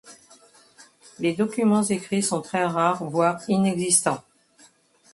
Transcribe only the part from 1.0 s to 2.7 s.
Les documents écrits sont très